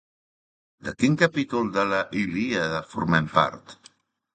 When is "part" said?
3.41-3.81